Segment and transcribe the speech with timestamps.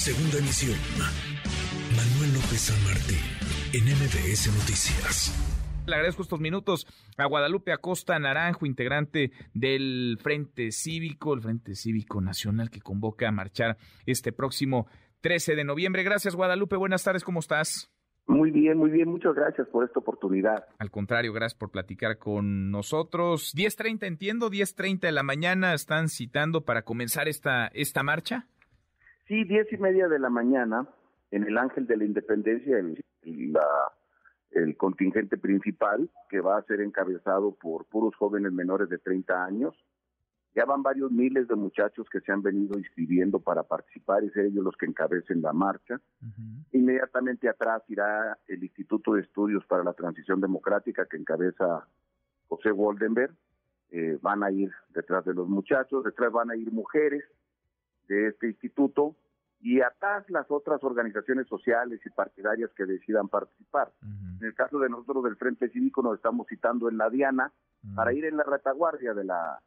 [0.00, 0.78] Segunda emisión.
[1.94, 3.20] Manuel López San Martín,
[3.74, 5.28] en MBS Noticias.
[5.86, 6.86] Le agradezco estos minutos
[7.18, 13.30] a Guadalupe Acosta Naranjo, integrante del Frente Cívico, el Frente Cívico Nacional que convoca a
[13.30, 13.76] marchar
[14.06, 14.86] este próximo
[15.20, 16.02] 13 de noviembre.
[16.02, 16.76] Gracias, Guadalupe.
[16.76, 17.92] Buenas tardes, ¿cómo estás?
[18.26, 19.06] Muy bien, muy bien.
[19.06, 20.64] Muchas gracias por esta oportunidad.
[20.78, 23.54] Al contrario, gracias por platicar con nosotros.
[23.54, 28.46] 10.30, entiendo, 10.30 de la mañana están citando para comenzar esta, esta marcha.
[29.30, 30.88] Sí, diez y media de la mañana
[31.30, 33.00] en el Ángel de la Independencia, el,
[34.50, 39.76] el contingente principal, que va a ser encabezado por puros jóvenes menores de 30 años.
[40.56, 44.46] Ya van varios miles de muchachos que se han venido inscribiendo para participar y ser
[44.46, 46.00] ellos los que encabecen la marcha.
[46.72, 51.86] Inmediatamente atrás irá el Instituto de Estudios para la Transición Democrática que encabeza
[52.48, 53.32] José Woldenberg.
[53.92, 57.22] Eh, van a ir detrás de los muchachos, detrás van a ir mujeres
[58.10, 59.14] de este instituto
[59.62, 63.92] y atrás las otras organizaciones sociales y partidarias que decidan participar.
[64.02, 67.52] En el caso de nosotros del Frente Cívico nos estamos citando en la Diana
[67.94, 69.60] para ir en la retaguardia de la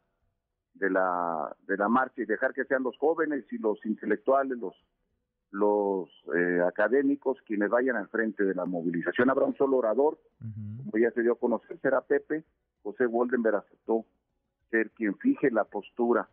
[0.73, 4.73] de la de la marcha y dejar que sean los jóvenes y los intelectuales, los
[5.52, 9.30] los eh, académicos quienes vayan al frente de la movilización.
[9.30, 12.44] Habrá un solo orador, como ya se dio a conocer, será Pepe.
[12.81, 14.03] José Goldenberg aceptó
[14.72, 16.28] ser quien fije la postura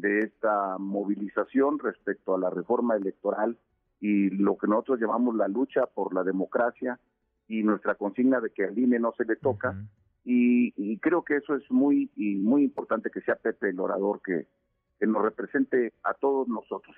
[0.00, 3.56] de esta movilización respecto a la reforma electoral
[4.00, 6.98] y lo que nosotros llamamos la lucha por la democracia
[7.48, 9.74] y nuestra consigna de que al INE no se le toca.
[10.24, 14.46] y, creo que eso es muy y muy importante que sea Pepe el orador que,
[14.98, 16.96] que nos represente a todos nosotros.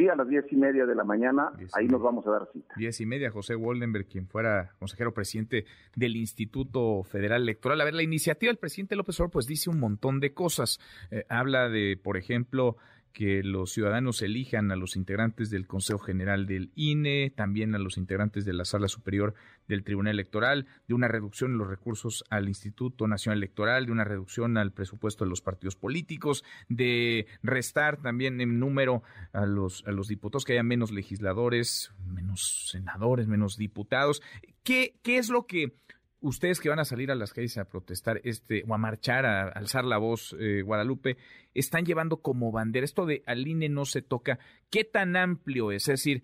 [0.00, 2.72] Sí, a las diez y media de la mañana, ahí nos vamos a dar cita.
[2.74, 7.78] Diez y media, José Woldenberg, quien fuera consejero presidente del Instituto Federal Electoral.
[7.82, 10.80] A ver, la iniciativa del presidente López Obrador, pues dice un montón de cosas.
[11.10, 12.78] Eh, habla de, por ejemplo,
[13.12, 17.98] que los ciudadanos elijan a los integrantes del Consejo General del INE, también a los
[17.98, 19.34] integrantes de la Sala Superior
[19.68, 24.04] del Tribunal Electoral, de una reducción en los recursos al Instituto Nacional Electoral, de una
[24.04, 29.92] reducción al presupuesto de los partidos políticos, de restar también en número a los, a
[29.92, 34.22] los diputados, que haya menos legisladores, menos senadores, menos diputados.
[34.62, 35.74] ¿Qué, qué es lo que
[36.20, 39.48] ustedes que van a salir a las calles a protestar este o a marchar, a,
[39.48, 41.16] alzar la voz, eh, Guadalupe,
[41.54, 44.38] están llevando como bandera esto de al INE no se toca.
[44.70, 45.88] ¿Qué tan amplio es?
[45.88, 46.22] Es decir,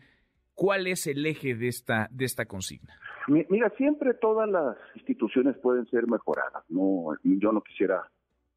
[0.55, 2.95] ¿cuál es el eje de esta de esta consigna?
[3.29, 6.63] Mira, siempre todas las instituciones pueden ser mejoradas.
[6.69, 8.09] No, yo no quisiera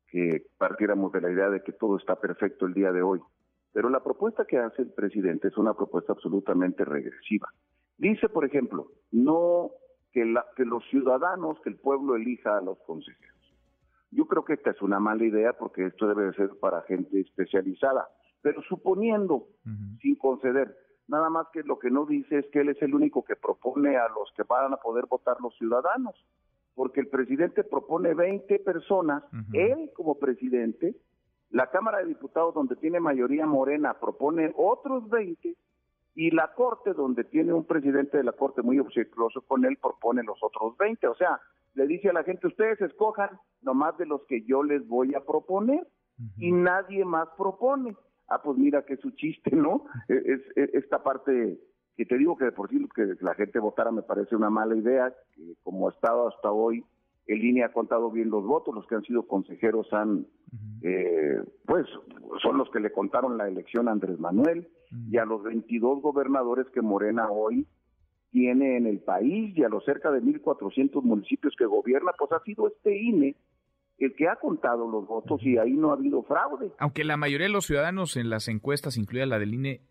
[0.07, 3.19] que partiéramos de la idea de que todo está perfecto el día de hoy.
[3.71, 7.49] Pero la propuesta que hace el presidente es una propuesta absolutamente regresiva.
[7.97, 9.71] Dice, por ejemplo, no
[10.11, 13.37] que, la, que los ciudadanos, que el pueblo elija a los consejeros.
[14.11, 18.09] Yo creo que esta es una mala idea porque esto debe ser para gente especializada,
[18.41, 19.47] pero suponiendo,
[20.01, 20.75] sin conceder,
[21.07, 23.97] nada más que lo que no dice es que él es el único que propone
[23.97, 26.15] a los que van a poder votar los ciudadanos,
[26.73, 30.95] porque el presidente propone 20 personas, él como presidente,
[31.51, 35.55] la Cámara de Diputados donde tiene mayoría morena propone otros 20
[36.19, 40.21] y la Corte, donde tiene un presidente de la Corte muy obsequioso con él, propone
[40.21, 41.07] los otros 20.
[41.07, 41.39] O sea,
[41.75, 43.29] le dice a la gente, ustedes escojan
[43.61, 45.87] nomás de los que yo les voy a proponer
[46.35, 47.95] y nadie más propone.
[48.27, 49.85] Ah, pues mira que es su chiste, ¿no?
[50.09, 51.57] Es, esta parte
[51.95, 54.75] que te digo que de por sí que la gente votara me parece una mala
[54.75, 56.83] idea, que como ha estado hasta hoy,
[57.27, 60.27] el INE ha contado bien los votos, los que han sido consejeros han,
[60.81, 61.85] eh, pues,
[62.41, 64.67] son los que le contaron la elección a Andrés Manuel
[65.09, 67.67] y a los 22 gobernadores que Morena hoy
[68.31, 72.39] tiene en el país y a los cerca de 1.400 municipios que gobierna, pues ha
[72.43, 73.35] sido este INE
[73.97, 76.71] el que ha contado los votos y ahí no ha habido fraude.
[76.77, 79.81] Aunque la mayoría de los ciudadanos en las encuestas, incluida la del INE,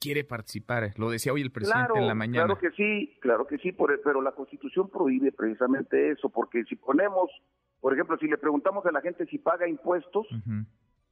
[0.00, 0.92] quiere participar.
[0.98, 2.46] Lo decía hoy el presidente en la mañana.
[2.46, 7.30] Claro que sí, claro que sí, pero la Constitución prohíbe precisamente eso, porque si ponemos,
[7.84, 10.26] por ejemplo, si le preguntamos a la gente si paga impuestos,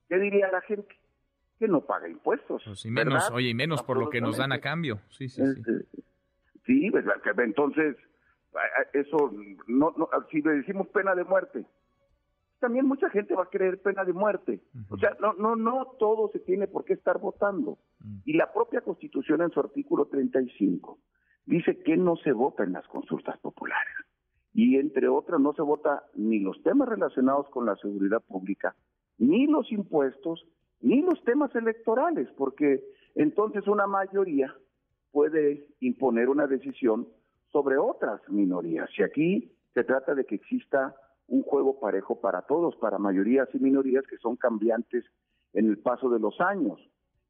[0.09, 0.88] ¿qué diría la gente?
[1.59, 2.62] Que no paga impuestos.
[2.65, 4.99] Pues y menos, oye, y menos por lo que nos dan a cambio.
[5.11, 6.00] Sí, sí, sí.
[6.64, 7.05] Sí, pues,
[7.44, 7.94] entonces,
[8.94, 9.35] eso,
[9.67, 11.67] no, no, si le decimos pena de muerte,
[12.58, 14.62] también mucha gente va a querer pena de muerte.
[14.88, 17.76] O sea, no, no, no todo se tiene por qué estar votando.
[18.25, 20.99] Y la propia Constitución en su artículo 35
[21.44, 23.93] dice que no se vota en las consultas populares.
[24.54, 28.75] Y entre otras no se vota ni los temas relacionados con la seguridad pública,
[29.19, 30.46] ni los impuestos,
[30.81, 32.84] ni los temas electorales, porque
[33.14, 34.54] entonces una mayoría
[35.10, 37.08] puede imponer una decisión
[37.50, 38.90] sobre otras minorías.
[38.99, 40.94] Y aquí se trata de que exista
[41.28, 45.05] un juego parejo para todos, para mayorías y minorías que son cambiantes
[45.52, 46.78] en el paso de los años.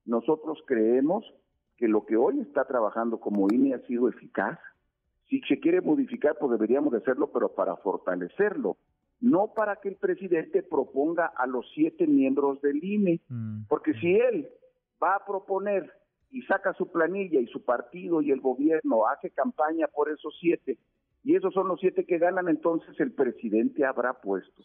[0.05, 1.25] Nosotros creemos
[1.77, 4.59] que lo que hoy está trabajando como INE ha sido eficaz.
[5.33, 8.77] Si se quiere modificar, pues deberíamos de hacerlo, pero para fortalecerlo,
[9.19, 13.63] no para que el presidente proponga a los siete miembros del INE, mm.
[13.67, 14.47] porque si él
[15.03, 15.91] va a proponer
[16.31, 20.77] y saca su planilla y su partido y el gobierno hace campaña por esos siete,
[21.25, 24.63] y esos son los siete que ganan, entonces el presidente habrá puesto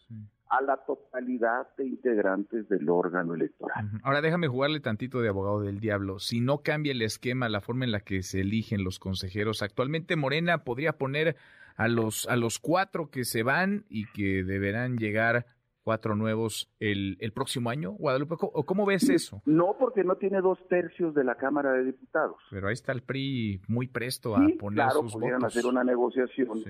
[0.48, 3.90] a la totalidad de integrantes del órgano electoral.
[4.02, 6.18] Ahora déjame jugarle tantito de abogado del diablo.
[6.18, 10.16] Si no cambia el esquema, la forma en la que se eligen los consejeros, actualmente
[10.16, 11.36] Morena podría poner
[11.76, 15.46] a los, a los cuatro que se van y que deberán llegar
[15.88, 18.34] cuatro nuevos el, el próximo año, Guadalupe?
[18.40, 19.40] ¿O cómo ves eso?
[19.46, 22.36] No, porque no tiene dos tercios de la Cámara de Diputados.
[22.50, 26.62] Pero ahí está el PRI muy presto a poner claro, sus pudieran hacer una negociación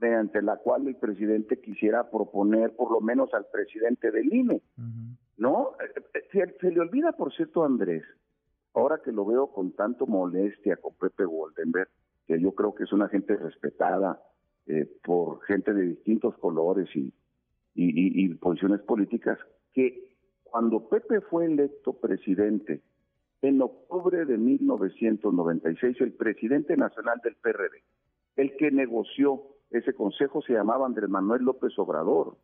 [0.00, 4.62] mediante la cual el presidente quisiera proponer por lo menos al presidente del INE.
[5.36, 5.72] ¿No?
[5.80, 8.02] Eh, eh, se, le olvida, por cierto, Andrés,
[8.74, 11.88] ahora que lo veo con tanto molestia con Pepe Goldenberg,
[12.26, 14.20] que yo creo que es una gente respetada
[14.66, 17.12] eh, por gente de distintos colores y
[17.78, 19.38] y, posiciones políticas,
[19.72, 22.82] que cuando Pepe fue electo presidente
[23.42, 27.82] en octubre de 1996, el presidente nacional del PRD,
[28.36, 32.36] el que negoció ese consejo se llamaba Andrés Manuel López Obrador.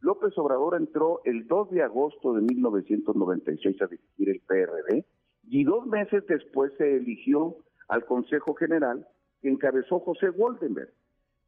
[0.00, 5.04] López Obrador entró el 2 de agosto de 1996 a dirigir el PRD
[5.48, 7.56] y dos meses después se eligió
[7.88, 9.06] al Consejo General
[9.40, 10.92] que encabezó José Goldenberg.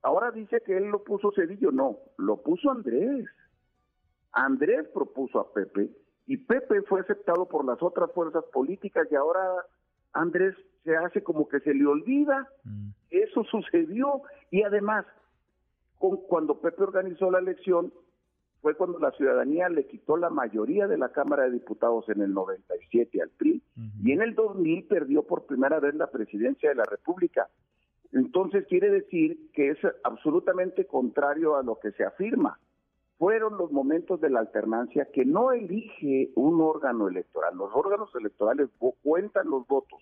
[0.02, 3.26] Ahora dice que él lo puso Cedillo, no, lo puso Andrés.
[4.32, 5.90] Andrés propuso a Pepe
[6.26, 9.40] y Pepe fue aceptado por las otras fuerzas políticas y ahora
[10.12, 10.54] Andrés
[10.84, 12.48] se hace como que se le olvida.
[12.62, 12.90] Mm.
[13.10, 15.06] Eso sucedió y además
[16.28, 17.92] cuando Pepe organizó la elección
[18.60, 22.34] fue cuando la ciudadanía le quitó la mayoría de la Cámara de Diputados en el
[22.34, 23.62] 97 al PRI
[24.02, 27.48] y en el 2000 perdió por primera vez la presidencia de la República.
[28.12, 32.58] Entonces quiere decir que es absolutamente contrario a lo que se afirma.
[33.18, 37.56] Fueron los momentos de la alternancia que no elige un órgano electoral.
[37.56, 38.68] Los órganos electorales
[39.02, 40.00] cuentan los votos.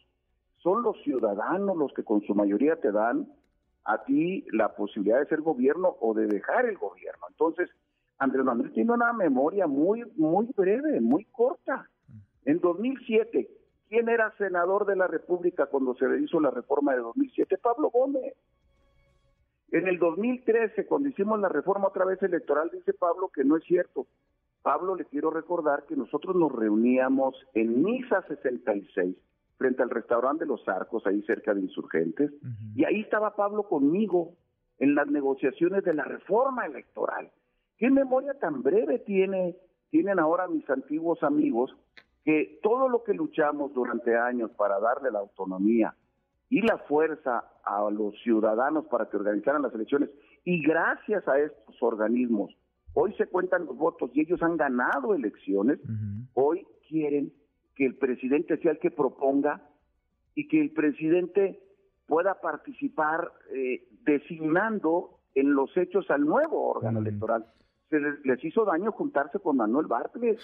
[0.59, 3.27] Son los ciudadanos los que con su mayoría te dan
[3.87, 7.27] a ti la posibilidad de ser gobierno o de dejar el gobierno.
[7.29, 7.71] Entonces,
[8.19, 11.89] Andrés Manuel tiene una memoria muy, muy breve, muy corta.
[12.45, 13.49] En 2007
[13.89, 17.57] ¿Quién era senador de la República cuando se le hizo la reforma de 2007?
[17.59, 18.35] Pablo Gómez.
[19.71, 23.65] En el 2013, cuando hicimos la reforma otra vez electoral, dice Pablo que no es
[23.65, 24.07] cierto.
[24.63, 29.17] Pablo, le quiero recordar que nosotros nos reuníamos en Misa 66,
[29.57, 32.33] frente al restaurante de los Arcos, ahí cerca de Insurgentes,
[32.75, 34.35] y ahí estaba Pablo conmigo
[34.79, 37.31] en las negociaciones de la reforma electoral.
[37.79, 39.57] ¿Qué memoria tan breve tiene,
[39.91, 41.75] tienen ahora mis antiguos amigos
[42.25, 45.95] que todo lo que luchamos durante años para darle la autonomía
[46.49, 50.11] y la fuerza a los ciudadanos para que organizaran las elecciones,
[50.45, 52.57] y gracias a estos organismos,
[52.95, 55.81] hoy se cuentan los votos y ellos han ganado elecciones,
[56.35, 57.33] hoy quieren
[57.77, 59.63] que el presidente sea el que proponga
[60.35, 61.61] y que el presidente
[62.07, 67.47] pueda participar eh, designando en los hechos al nuevo órgano electoral.
[67.91, 70.41] Se les, hizo daño juntarse con Manuel Bartlett,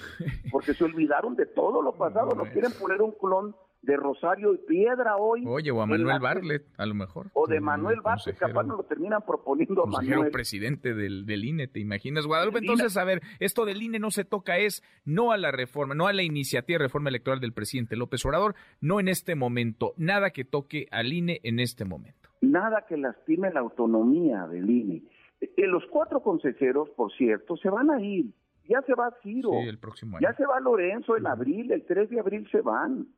[0.52, 4.58] porque se olvidaron de todo lo pasado, no quieren poner un clon de Rosario y
[4.58, 5.44] Piedra hoy.
[5.46, 7.30] Oye, o a Manuel Bartlett, a lo mejor.
[7.34, 10.30] O de Manuel Bartlett, capaz no lo terminan proponiendo a Manuel.
[10.30, 12.58] presidente del, del INE, ¿te imaginas, Guadalupe?
[12.58, 16.06] Entonces, a ver, esto del INE no se toca, es no a la reforma, no
[16.06, 20.30] a la iniciativa de reforma electoral del presidente López Obrador, no en este momento, nada
[20.30, 22.30] que toque al INE en este momento.
[22.40, 25.02] Nada que lastime la autonomía del INE
[25.42, 28.26] eh, los cuatro consejeros, por cierto, se van a ir.
[28.68, 29.50] Ya se va Ciro.
[29.54, 30.28] el próximo año.
[30.28, 33.08] Ya se va Lorenzo en abril, el 3 de abril se van.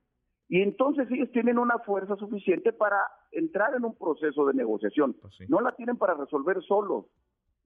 [0.48, 2.98] Y entonces ellos tienen una fuerza suficiente para
[3.32, 5.14] entrar en un proceso de negociación.
[5.14, 7.06] Pues no la tienen para resolver solos.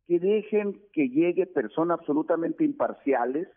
[0.07, 3.49] Que dejen que llegue personas absolutamente imparciales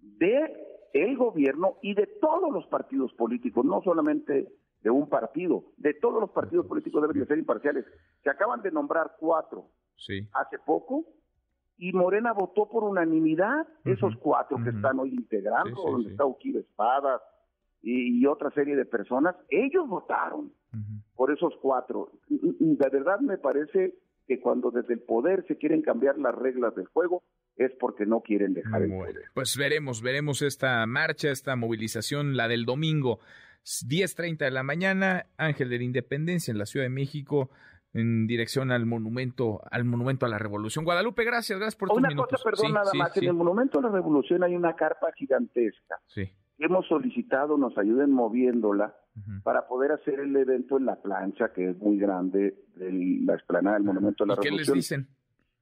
[0.00, 0.52] de
[0.92, 4.48] el gobierno y de todos los partidos políticos, no solamente
[4.82, 7.84] de un partido, de todos los partidos políticos deberían ser imparciales.
[8.22, 9.68] Se acaban de nombrar cuatro
[10.32, 11.04] hace poco,
[11.76, 17.20] y Morena votó por unanimidad esos cuatro que están hoy integrando, donde está Uquiva Espadas
[17.84, 20.52] y, otra serie de personas, ellos votaron
[21.14, 22.12] por esos cuatro.
[22.28, 23.94] De verdad me parece
[24.26, 27.22] que cuando desde el poder se quieren cambiar las reglas del juego,
[27.56, 29.24] es porque no quieren dejar el poder.
[29.34, 33.20] Pues veremos, veremos esta marcha, esta movilización, la del domingo,
[33.64, 37.50] 10.30 de la mañana, Ángel de la Independencia en la Ciudad de México
[37.92, 40.84] en dirección al monumento, al monumento a la Revolución.
[40.84, 43.16] Guadalupe, gracias, gracias por tu Una cosa, perdón, nada más.
[43.16, 46.00] En el monumento a la Revolución hay una carpa gigantesca.
[46.08, 46.28] Sí.
[46.58, 48.94] Hemos solicitado nos ayuden moviéndola
[49.44, 52.92] para poder hacer el evento en la plancha, que es muy grande, de
[53.24, 55.08] la explanada del Monumento de la ¿Y qué les dicen?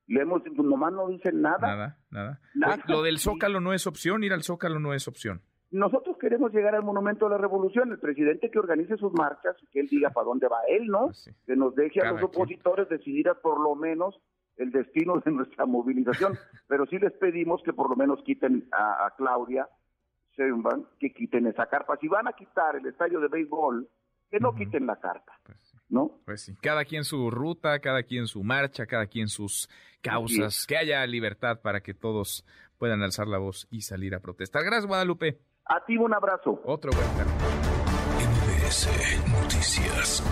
[0.07, 1.59] Le hemos, nomás no dicen nada.
[1.59, 2.41] Nada, nada.
[2.53, 5.43] Pues, lo del Zócalo no es opción, ir al Zócalo no es opción.
[5.71, 9.81] Nosotros queremos llegar al Monumento de la Revolución, el presidente que organice sus marchas, que
[9.81, 11.07] él diga para dónde va él, ¿no?
[11.07, 14.21] Pues que nos deje a los opositores decidir por lo menos
[14.57, 19.15] el destino de nuestra movilización, pero sí les pedimos que por lo menos quiten a,
[19.17, 19.69] Claudia
[20.37, 21.97] Sheinbaum, que quiten esa carpa.
[22.01, 23.89] Si van a quitar el estadio de béisbol,
[24.31, 26.21] que no quiten la carpa, pues ¿no?
[26.25, 29.69] Pues sí, cada quien su ruta, cada quien su marcha, cada quien sus
[30.01, 32.47] causas, que haya libertad para que todos
[32.79, 34.65] puedan alzar la voz y salir a protestar.
[34.65, 35.39] Gracias, Guadalupe.
[35.67, 36.61] A ti un abrazo.
[36.65, 37.07] Otro buen
[38.17, 38.89] MBS
[39.31, 40.23] Noticias.